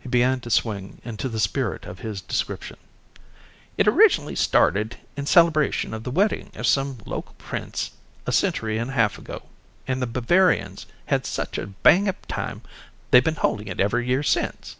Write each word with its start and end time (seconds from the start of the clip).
He 0.00 0.08
began 0.08 0.40
to 0.40 0.50
swing 0.50 0.98
into 1.04 1.28
the 1.28 1.38
spirit 1.38 1.84
of 1.84 1.98
his 1.98 2.22
description. 2.22 2.78
"It 3.76 3.86
originally 3.86 4.34
started 4.34 4.96
in 5.14 5.26
celebration 5.26 5.92
of 5.92 6.04
the 6.04 6.10
wedding 6.10 6.50
of 6.54 6.66
some 6.66 6.96
local 7.04 7.34
prince 7.36 7.90
a 8.26 8.32
century 8.32 8.78
and 8.78 8.92
a 8.92 8.94
half 8.94 9.18
ago 9.18 9.42
and 9.86 10.00
the 10.00 10.06
Bavarians 10.06 10.86
had 11.04 11.26
such 11.26 11.58
a 11.58 11.66
bang 11.66 12.08
up 12.08 12.24
time 12.24 12.62
they've 13.10 13.22
been 13.22 13.34
holding 13.34 13.68
it 13.68 13.78
every 13.78 14.06
year 14.06 14.22
since. 14.22 14.76